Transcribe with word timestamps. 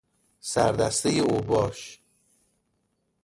سردسته 0.39 1.09
اوباش 1.19 2.01